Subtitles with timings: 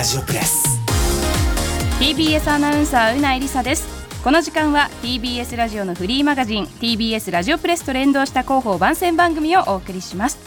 [0.00, 0.80] ラジオプレス。
[2.00, 3.86] TBS アナウンサーうないりさです。
[4.24, 10.38] この時間は TBS ラジオのフリーマガジン TBS ラジオプレスと連動した広報番宣番組をお送りします。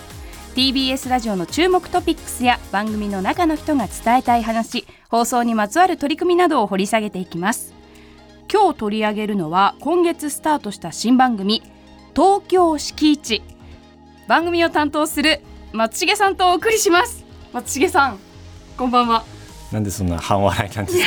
[0.55, 7.75] TBS ラジオの注目トピックスや番組の中の人が伝えたい話放送にまつわる取り組みなどを掘り下げていきます。
[8.51, 11.61] 今日取り上げるのは今月スタートした新番組
[12.15, 13.43] 東京敷地
[14.27, 15.41] 番組を担当する
[15.73, 17.23] 松重さんとお送りします。
[17.53, 18.17] 松重さん
[18.77, 19.32] こんばんは。
[19.73, 20.99] なんでそんな半笑いなんです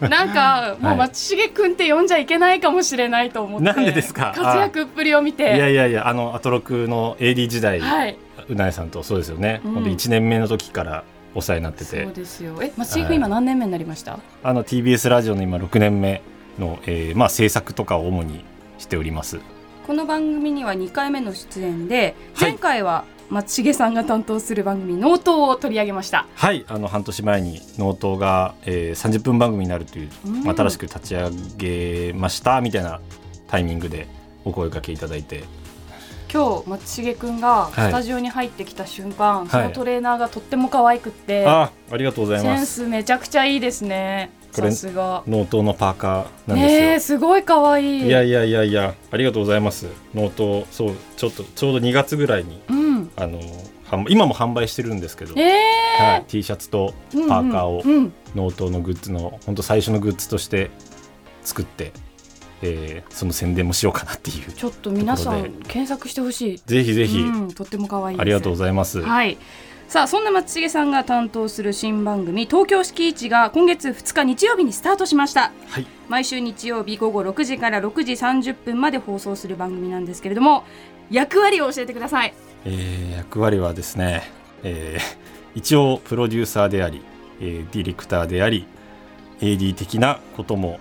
[0.00, 0.08] か？
[0.08, 4.32] なんかもう松重くんって呼んじゃいけないかもしれないと思って、なんでですか？
[4.34, 5.56] 活躍っぷりを見て。
[5.56, 8.16] いやいやいや、あのアトロクの AD 時代、はい。
[8.48, 9.60] うなえさんとそうですよね。
[9.64, 9.72] うん。
[9.74, 12.04] 本当一年目の時からお世話になってて。
[12.04, 12.58] そう、ですよ。
[12.62, 16.22] え松重くん今何年目になりました、あの TBS ラジオの今6年目
[16.58, 18.44] の、えーまあ制作とかを主に
[18.78, 19.40] しております。
[19.86, 22.50] この番組には2回目の出演ではい。
[22.52, 26.26] 前回は松重さんが担当する番組「ノート」を取り上げました。
[26.34, 30.56] はい、あの半年前にノートが、えー、30分番組になるという、うん。
[30.56, 33.00] 新しく立ち上げましたみたいな
[33.48, 34.08] タイミングで
[34.44, 35.44] お声掛けいただいて、
[36.32, 37.72] 今日松重くんがはい。
[37.88, 39.48] スタジオに入ってきた瞬間、い。
[39.50, 42.66] そのトレーナーがとっても可愛くって、あ、ありがとうございセンます。
[42.66, 44.30] スめちゃくちゃいいですね。
[44.54, 45.22] これさすが。
[45.26, 46.80] ノートのパーカーなんですよ。
[46.80, 48.10] ねえすごい可愛いい。
[48.10, 49.86] やいやいやいやありがとうございます。
[50.14, 52.77] ノートそうちょっとちょうど2月ぐらいにうん
[53.20, 53.40] あの
[53.90, 56.94] 販今も販売してるんですけど、ええはい、T シャツと
[57.28, 57.90] パーカーをうん。
[57.90, 60.70] うんうんノートのグッズの本当最初のグッズとして
[61.42, 61.92] 作って、
[62.62, 66.62] えーその宣伝もしようかなっていうちょっと皆さん検索してほしい。
[66.66, 69.38] ぜひぜひ、うん、とっても可愛いありがとうございます、はい。
[69.88, 75.52] さあそんな松重さんが担当する新番組東京閾値が今月2日日曜日にスタートしました。
[75.68, 75.86] はい。
[76.08, 80.64] 毎週日曜日午後6時から6時30分まで放送する番組なんですけれども
[81.10, 82.34] 役割を教えてください
[82.68, 84.30] えー役割はですね、
[84.62, 85.18] えー
[85.54, 87.02] 一応プロデューサーであり、
[87.40, 88.66] えーディレクターであり
[89.40, 90.78] AD 的なことも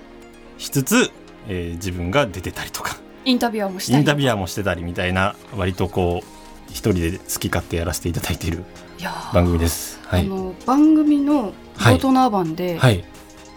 [0.58, 1.12] しつつ、
[1.48, 6.38] えー自分が出てたりとかインタビュアーもしたりインタビュアーもしてたりみたいな割とこう
[6.70, 8.64] 一人で好き勝手やらせていただいている
[9.34, 10.00] 番組です。
[10.06, 13.04] はい、あの番組の冒頭のアバンで、はい。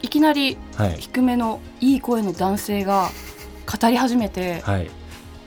[0.02, 0.96] い、きなりはい。
[0.98, 3.10] 低めのいい声の男性が
[3.66, 4.90] 語り始めて、はい。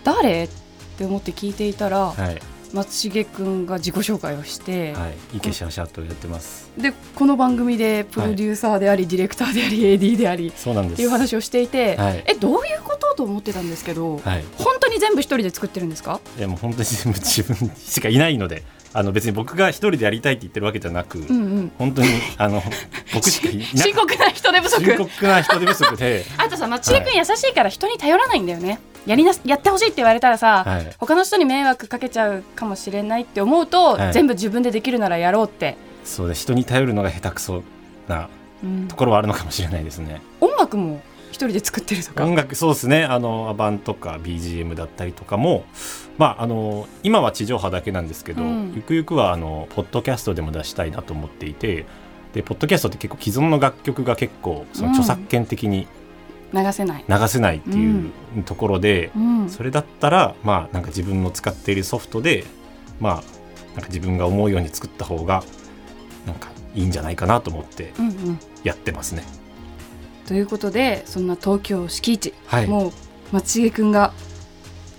[0.03, 0.43] 誰？
[0.43, 0.49] っ
[0.97, 6.71] て思って聞いていたら、はい松重くんが自己紹介をして、はいイケシャシャとやってます。
[6.77, 10.93] でこの番組でプロデューサーであり、ディレクターであり AD でありそうなんです。
[10.93, 12.23] っていう話をしていて、はい。
[12.25, 14.43] えどういうことと思ってたんですけど、はい。
[14.57, 16.19] 本当に全部一人で作ってるんですか？
[16.37, 18.63] いやもう本当に全部自分しかいないので、
[18.93, 21.71] あの別に僕が一人でやりたいって言ってるわけじゃなく、うんうん。
[21.77, 22.07] 本当に
[22.37, 22.63] あの
[23.13, 24.83] 僕しかいな 深刻な人手不足。
[24.83, 30.95] 深刻な人手不足で、 あとさ松重くん優しいから人に頼らないんだよねやりなやってほしいって言われたらさ、はい。
[30.97, 34.13] 他の人に迷惑かけちゃうかもしれないって思うと、はい。
[34.13, 37.63] 全部自分でできるならやろうって、そうで人に頼るのが下手くそ
[38.07, 38.29] な
[38.63, 38.87] うん。
[38.87, 40.21] ところはあるのかもしれないですね。
[40.39, 42.25] 音楽も一人で作ってるとか。
[42.25, 43.03] 音楽そうですね。
[43.03, 45.65] あのアバンとか BGM だったりとかも
[46.17, 48.73] まああの今は地上波だけなんですけど、うん。
[48.75, 51.85] ゆくゆくはあのポッドキャストでも出したいなと思っていて
[52.33, 55.87] でポッドキャストって結構既存の楽曲が結構その著作権的に
[56.53, 58.11] 流せない、流せないっていう
[58.45, 59.49] ところで、うん。
[59.49, 62.45] それだったらまあなんか自分の使っているソフトで
[62.99, 63.23] まあ
[63.75, 65.43] なんか自分が思うように作った方が
[66.25, 69.23] なんかいいんじゃないかなと思ってうんうん、やってますね。
[70.27, 72.91] ということでそんな東京敷地、はい、もう
[73.31, 74.13] 松重くんが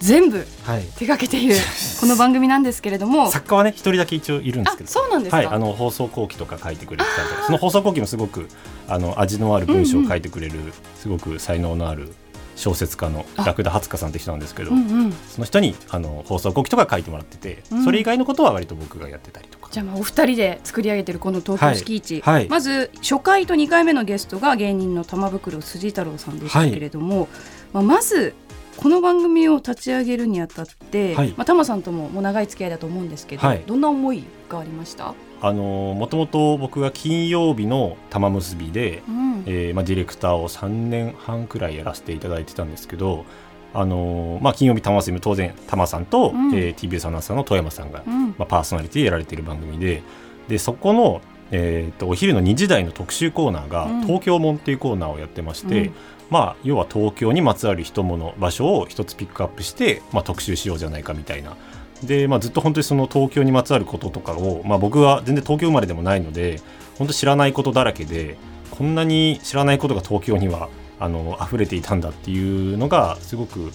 [0.05, 1.55] 全部はい、手掛けている
[1.99, 3.31] この番組なんですけれども。
[3.31, 4.91] 作家はね一人だけ一応いるんですあけど。
[4.91, 8.49] そうなんですか、はい、あの放送後期とか書いてくれてたりとかその放送後期もすごく
[8.87, 10.59] あの味のある文章を書いてくれる、
[11.01, 12.13] すごく才能のある
[12.55, 13.45] 小説家のあ。
[13.45, 15.13] ラクダ初香さんって人なんですけど、うんうん。
[15.29, 17.85] その人にあの放送後期とか書いてもらってて、うん。
[17.85, 19.69] それ以外のことは割と僕がやってたりとか。
[19.73, 22.35] じゃあまあお二人で作り上げてるこの東京敷地、はい。
[22.35, 22.49] はい。
[22.49, 27.29] まず初回と2回目のゲストが芸人の玉袋筋太郎さんでしたけれども、
[27.73, 28.35] まあ、まず
[28.77, 31.35] この番組を立ち上げるにあたって、はい。
[31.37, 33.63] まあ、玉さんとももう長い付き合いだと思うんですけど、はい。
[33.67, 39.45] どんな思いがありました、あのもともと僕が金曜日の玉結びで、うん。
[39.47, 43.25] えーまあ、ディレクターを3年半くらいやらせていただいてたんですけど、
[43.73, 46.55] あのまあ、金曜日玉結びも当然玉さんと、うん。
[46.55, 48.29] えー TBS アナウンサーの富山さんがうん。
[48.31, 50.03] まあ、パーソナリティでやられている番組で
[50.49, 54.01] でそこの、えー、とお昼の2時台の特集コーナーが、うん。
[54.03, 55.95] 東京門っていうコーナーをやってまして、うん
[56.35, 61.57] まあ、要は東京にまつわる人物場所を一つピックアップして、まあ、特集しようじゃないかみたいな。
[62.03, 66.61] でまあ、ずっと本当にその東京にまつわることとかを、まあ、僕は全然東京生まれでもないので
[66.99, 68.37] 本当知らないことだらけで
[68.73, 73.71] こんなに知らないことが東京にはあの溢れていたんだっていうのがすごく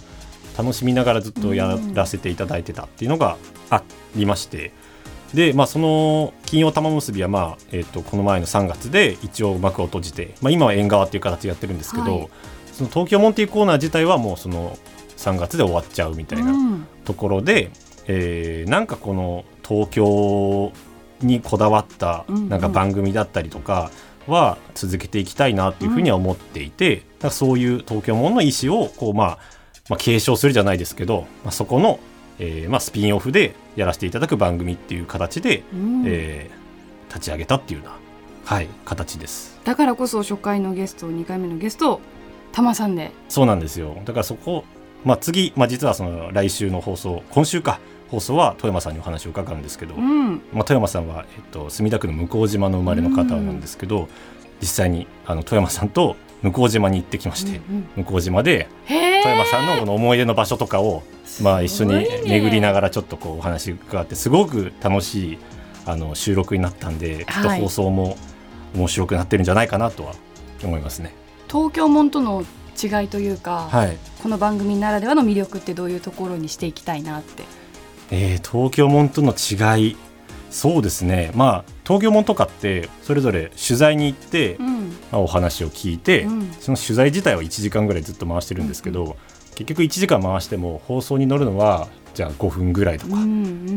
[0.58, 3.38] 楽しみながらずっとやらせていただいてたっていうのが
[3.70, 3.84] あ
[4.16, 4.74] りまして
[5.34, 12.30] で、まあ、その金曜玉結びは、まあえー、とこの前の3月で一応幕を閉じて、まあ、今は縁側っていう形でやってるんですけど、はい。
[12.72, 14.78] その東京モンティコーナー自体はもうその
[15.18, 16.88] 3月で終わっちゃうみたいなうん。
[17.06, 17.72] ところで、
[18.08, 20.72] えーなんかこの東京
[21.22, 22.50] にこだわったうんうん。
[22.50, 23.92] なんか番組だったりとか
[24.28, 29.38] は続けていきたいなっていうふうには思っていて、だからそういう東京モンの意思をこう、まあ、
[29.90, 32.00] まあ継承するじゃないですけど、まあ、そこの、
[32.40, 36.04] えーまあ、スピンオフでやらせていただく番組っていう形で、うん。
[36.06, 36.60] えー
[37.10, 37.98] 立ち上げたっていうような、
[38.46, 39.60] はい、形です。
[39.66, 42.00] だからこそ初回のゲスト2回目のゲスト
[42.54, 43.12] たまさんで。
[43.28, 43.98] そうなんですよ。
[44.06, 44.64] だからそこ、
[45.04, 50.42] まあ、次、まあ、実はその来週の放送今週か放送は富山さんにお話を伺うんですけど、うん。
[50.54, 54.08] まあ、富山さんは、えっと、墨田区の向島の生まれの方なんですけど、
[54.62, 57.62] 実際にあの富山さんと向島に行ってきまして、
[57.98, 58.68] うん向島で
[59.24, 61.04] 富山さんのこの思い出の場所とかを、
[61.42, 65.38] まあ、一緒に巡りながらちょっとこうお話伺ってすごく楽しい
[65.86, 68.18] あの収録になったんできっとはい放送も
[68.76, 70.14] 面白くなってるんじゃないかなとは
[70.64, 71.14] 思いますね。
[71.48, 72.44] 東京門との
[72.82, 73.98] 違いというか、はい。
[74.22, 77.44] この番組ならではの魅力ってどういうところにしていきたいなって。
[78.12, 79.98] えー東京門との違い。
[80.52, 81.32] そうですね。
[81.36, 84.66] まあ東京門とかってそれぞれ取材に行って、うん。
[84.66, 84.79] まあ、
[85.12, 86.52] お話を聞いて、うん。
[86.60, 89.16] その取材自体は1時間ぐらいずっと回してるんですけど、
[89.60, 93.26] 結局1時間回しても放送に乗るのはじゃあ5分ぐらいとか、うんう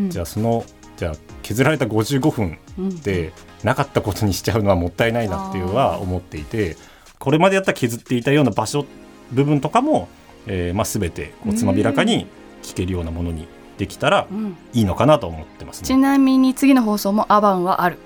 [0.06, 0.64] んじゃあその
[0.96, 3.32] じゃあ削られた55分うんで
[3.64, 6.76] なかったことにしちゃうのはもったいないなっていうのは思っていて
[7.19, 8.87] これまでやった削っていたような場所
[9.32, 10.08] 部分とかも、
[10.46, 12.28] えーまあ、全てこうつまびらかに
[12.62, 14.56] 聞けるようなものにできたらうん。
[14.73, 15.88] いいのかなと思ってますね。
[15.88, 17.99] ちなみに次の放送もアバンはある。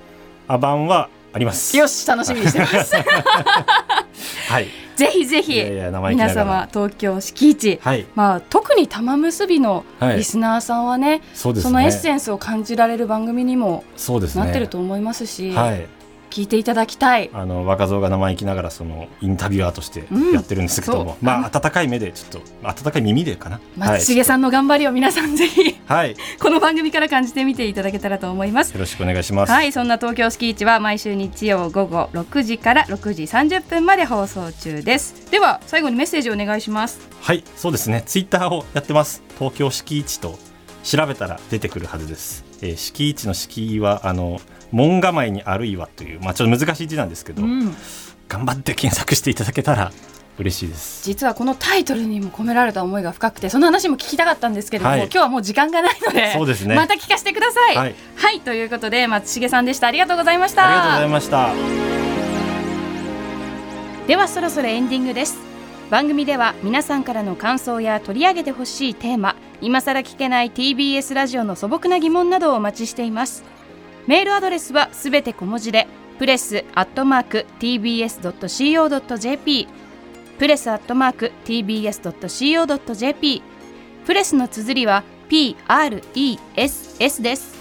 [0.49, 1.77] アバンはあります。
[1.77, 2.97] よし楽しみにしてます
[4.49, 4.69] はい。
[4.97, 5.63] ぜひぜひ
[6.09, 8.07] 皆様東京敷地はい。
[8.15, 11.69] まあ特に玉結びのはいリスナーさんはね、そうですね。
[11.69, 13.85] そのエッセンスを感じられる番組にも。
[14.35, 15.87] なってると思いますし、はい。
[16.37, 23.59] 聞いていただきたいあの若造が生意気ながらそのインタビュアーとしてうんやってるんですけども、そうまあ温かい目でちょっと温かい耳でかな？
[23.79, 26.11] 松重さんの頑張りを皆さんぜひはい。
[26.11, 29.53] よ この番組から感じてみていただけたらと思いますろしくお願いします。
[29.53, 38.03] はいそんな東京スキー市は毎週日曜午後6時から6時30分まで放送中ですでは最後にメッセージをお願いしますはい、そうですね。
[38.07, 39.23] ツイッターをやってます。
[39.39, 40.39] 東京敷地と
[40.85, 42.46] 調べたら出てくるはずです。
[42.63, 44.41] えー、敷地の敷はあの
[44.73, 47.75] 門構えにあるいはというまあちょっと難しい字なんですけど、うん。
[48.29, 49.93] 頑張って検索していただけたら
[50.39, 51.05] 嬉しいです。
[51.05, 55.05] 実はこのタイトルにも込められた思いが深くてその話も聞きたかったんですけれども、はい。
[55.05, 56.75] 今日はもう時間がないのでそうですね。
[56.75, 57.77] また聞かせてください。
[57.77, 59.87] はい、はい、ということで松重さんでした。
[59.87, 60.67] ありがとうございました。
[60.67, 61.87] ありがとうございました。
[64.07, 65.46] ではそろそろエンディングです
[65.91, 73.45] 番組では皆さんからの感想や取り上げてほしいテーマ今さら聞けない TBS ラジオの素朴な疑問などをお待ちしています。
[74.07, 75.87] メールアドレスはすべて小文字で
[76.19, 79.69] プレスアットマーク TBS.CO.JP
[80.39, 83.43] プレスアットマーク TBS.CO.JP
[84.05, 87.55] プレスの綴りは PRESS です。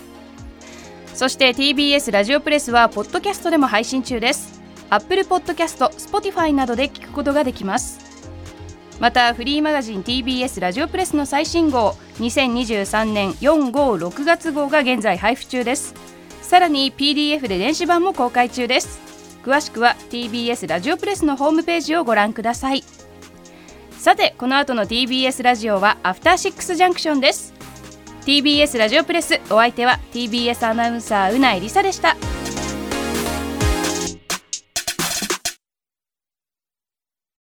[1.14, 4.62] そして TBS ラジオプレスはポッドキャストでも配信中です。
[4.90, 8.05] Apple Podcast、Spotify などで聞くことができます。
[9.00, 15.94] またフリーマガジン TBS ラジオプレスの最新号2023年4号6月号が現在配布中です。
[16.42, 19.00] さらに PDF で電子版も公開中です。
[19.44, 22.84] 詳しくは TBS ラジオプレスのホームページをご覧ください。
[24.06, 27.56] さてこの後の TBS ラジオはアフターシックスジャンクションです
[28.22, 32.16] TBS ラジオプレスお相手は TBS アナウンサーうないりさでした。